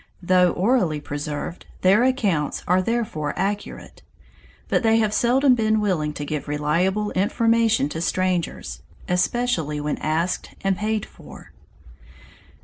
[0.23, 4.01] Though orally preserved, their accounts are therefore accurate.
[4.67, 10.55] But they have seldom been willing to give reliable information to strangers, especially when asked
[10.63, 11.51] and paid for.